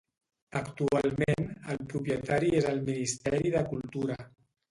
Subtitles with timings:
[0.59, 1.43] Actualment
[1.73, 4.19] el propietari és el Ministeri de Cultura.